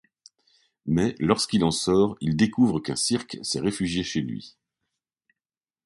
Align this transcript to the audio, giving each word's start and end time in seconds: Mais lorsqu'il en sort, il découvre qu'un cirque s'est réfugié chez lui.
Mais 0.87 1.13
lorsqu'il 1.19 1.63
en 1.63 1.69
sort, 1.69 2.17
il 2.21 2.35
découvre 2.35 2.79
qu'un 2.79 2.95
cirque 2.95 3.37
s'est 3.43 3.59
réfugié 3.59 4.03
chez 4.03 4.19
lui. 4.21 4.57